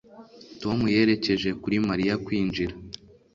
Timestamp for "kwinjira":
2.25-2.73